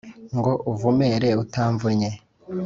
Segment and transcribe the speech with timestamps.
[0.37, 2.11] ngo uvumere untamvunnnye